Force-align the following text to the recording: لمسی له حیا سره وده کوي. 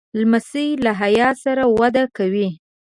لمسی 0.19 0.67
له 0.83 0.91
حیا 1.01 1.29
سره 1.43 1.63
وده 1.79 2.03
کوي. 2.17 2.49